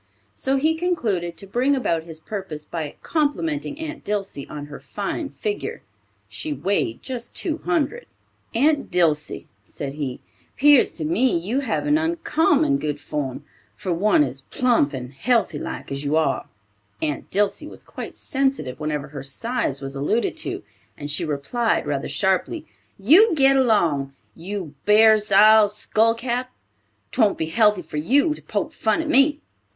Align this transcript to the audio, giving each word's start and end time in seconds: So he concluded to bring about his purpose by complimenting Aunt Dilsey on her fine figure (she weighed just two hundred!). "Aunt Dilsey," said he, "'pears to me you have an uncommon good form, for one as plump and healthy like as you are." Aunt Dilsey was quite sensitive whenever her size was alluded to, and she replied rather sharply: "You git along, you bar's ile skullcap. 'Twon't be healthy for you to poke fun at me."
So 0.33 0.57
he 0.57 0.73
concluded 0.73 1.37
to 1.37 1.45
bring 1.45 1.75
about 1.75 2.05
his 2.05 2.19
purpose 2.19 2.65
by 2.65 2.95
complimenting 3.03 3.77
Aunt 3.77 4.03
Dilsey 4.03 4.49
on 4.49 4.65
her 4.65 4.79
fine 4.79 5.29
figure 5.29 5.83
(she 6.27 6.51
weighed 6.51 7.03
just 7.03 7.35
two 7.35 7.59
hundred!). 7.59 8.07
"Aunt 8.55 8.89
Dilsey," 8.89 9.45
said 9.63 9.93
he, 9.93 10.19
"'pears 10.57 10.91
to 10.95 11.05
me 11.05 11.37
you 11.37 11.59
have 11.59 11.85
an 11.85 11.99
uncommon 11.99 12.79
good 12.79 12.99
form, 12.99 13.45
for 13.75 13.93
one 13.93 14.23
as 14.23 14.41
plump 14.41 14.91
and 14.91 15.13
healthy 15.13 15.59
like 15.59 15.91
as 15.91 16.03
you 16.03 16.15
are." 16.15 16.47
Aunt 16.99 17.29
Dilsey 17.29 17.67
was 17.67 17.83
quite 17.83 18.15
sensitive 18.17 18.79
whenever 18.79 19.09
her 19.09 19.21
size 19.21 19.81
was 19.81 19.93
alluded 19.93 20.35
to, 20.37 20.63
and 20.97 21.11
she 21.11 21.23
replied 21.23 21.85
rather 21.85 22.09
sharply: 22.09 22.65
"You 22.97 23.35
git 23.35 23.55
along, 23.55 24.13
you 24.35 24.73
bar's 24.83 25.31
ile 25.31 25.69
skullcap. 25.69 26.47
'Twon't 27.11 27.37
be 27.37 27.45
healthy 27.45 27.83
for 27.83 27.97
you 27.97 28.33
to 28.33 28.41
poke 28.41 28.71
fun 28.73 28.99
at 29.03 29.07
me." 29.07 29.41